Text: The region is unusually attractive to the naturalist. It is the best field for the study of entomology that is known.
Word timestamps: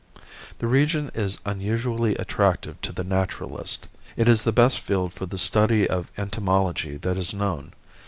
The 0.57 0.65
region 0.65 1.11
is 1.13 1.37
unusually 1.45 2.15
attractive 2.15 2.81
to 2.81 2.91
the 2.91 3.03
naturalist. 3.03 3.87
It 4.17 4.27
is 4.27 4.41
the 4.41 4.51
best 4.51 4.79
field 4.79 5.13
for 5.13 5.27
the 5.27 5.37
study 5.37 5.87
of 5.87 6.11
entomology 6.17 6.97
that 6.97 7.19
is 7.19 7.35
known. 7.35 7.73